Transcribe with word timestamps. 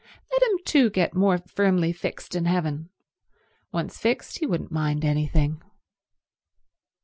Let 0.31 0.41
him 0.41 0.57
too 0.65 0.89
get 0.89 1.13
more 1.13 1.37
firmly 1.37 1.93
fixed 1.93 2.33
in 2.33 2.45
heaven. 2.45 2.89
Once 3.71 3.99
fixed 3.99 4.39
he 4.39 4.47
wouldn't 4.47 4.71
mind 4.71 5.05
anything. 5.05 5.61